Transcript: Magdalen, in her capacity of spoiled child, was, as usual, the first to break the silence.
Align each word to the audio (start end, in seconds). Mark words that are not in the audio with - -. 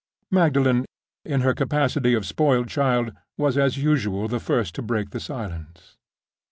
Magdalen, 0.31 0.87
in 1.23 1.41
her 1.41 1.53
capacity 1.53 2.15
of 2.15 2.25
spoiled 2.25 2.67
child, 2.69 3.11
was, 3.37 3.55
as 3.55 3.77
usual, 3.77 4.27
the 4.27 4.39
first 4.39 4.73
to 4.73 4.81
break 4.81 5.11
the 5.11 5.19
silence. 5.19 5.99